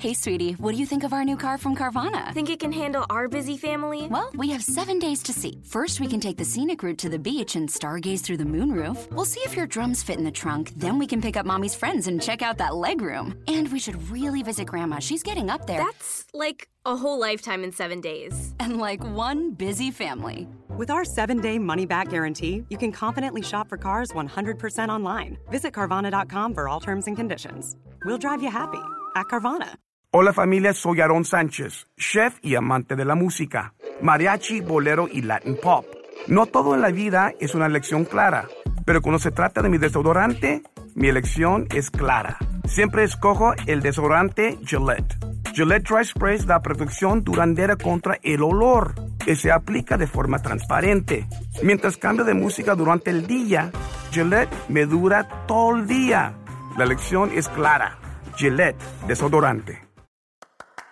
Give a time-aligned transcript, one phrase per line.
[0.00, 2.32] Hey, sweetie, what do you think of our new car from Carvana?
[2.32, 4.06] Think it can handle our busy family?
[4.06, 5.60] Well, we have seven days to see.
[5.64, 9.10] First, we can take the scenic route to the beach and stargaze through the moonroof.
[9.10, 10.72] We'll see if your drums fit in the trunk.
[10.76, 13.36] Then we can pick up mommy's friends and check out that legroom.
[13.48, 15.00] And we should really visit grandma.
[15.00, 15.78] She's getting up there.
[15.78, 18.54] That's like a whole lifetime in seven days.
[18.60, 20.46] And like one busy family.
[20.76, 25.38] With our seven day money back guarantee, you can confidently shop for cars 100% online.
[25.50, 27.74] Visit Carvana.com for all terms and conditions.
[28.04, 28.82] We'll drive you happy
[29.16, 29.74] at Carvana.
[30.10, 35.58] Hola familia, soy Aaron Sánchez, chef y amante de la música, mariachi, bolero y Latin
[35.62, 35.84] pop.
[36.28, 38.48] No todo en la vida es una elección clara,
[38.86, 40.62] pero cuando se trata de mi desodorante,
[40.94, 42.38] mi elección es clara.
[42.64, 45.18] Siempre escojo el desodorante Gillette.
[45.52, 51.28] Gillette Dry Spray da protección duradera contra el olor que se aplica de forma transparente.
[51.62, 53.70] Mientras cambio de música durante el día,
[54.10, 56.32] Gillette me dura todo el día.
[56.78, 57.98] La elección es clara.
[58.38, 59.87] Gillette Desodorante.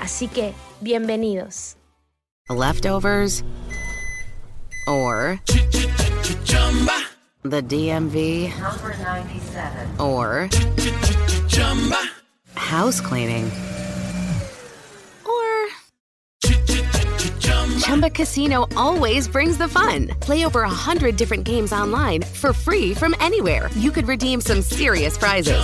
[0.00, 1.76] Así que, bienvenidos.
[2.48, 3.42] Leftovers
[4.86, 5.40] or
[7.42, 8.52] the DMV
[9.98, 10.48] or
[12.54, 13.50] house cleaning
[17.84, 20.08] Chumba Casino always brings the fun.
[20.20, 23.68] Play over a hundred different games online for free from anywhere.
[23.74, 25.54] You could redeem some serious prizes.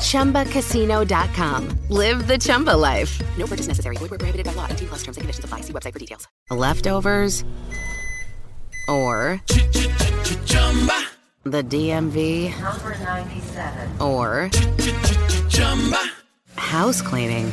[0.00, 0.44] Chumba.
[0.44, 1.68] ChumbaCasino.com.
[1.90, 3.20] Live the Chumba life.
[3.36, 3.98] No purchase necessary.
[3.98, 4.68] Void where prohibited by law.
[4.68, 5.60] T plus terms and conditions apply.
[5.60, 6.26] See website for details.
[6.48, 7.44] Leftovers
[8.88, 9.42] or
[10.46, 11.04] Chumba.
[11.44, 14.48] the DMV number ninety-seven, or
[15.50, 16.02] Chumba.
[16.56, 17.52] house cleaning